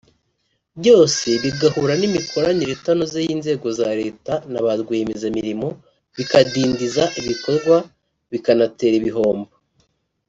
[0.79, 5.67] byose bigahura n’imikoranire itanoze y’inzego za Leta na ba rwiyemezamirimo
[6.17, 7.75] bikadindiza ibikorwa
[8.31, 9.51] bikanatera ibihombo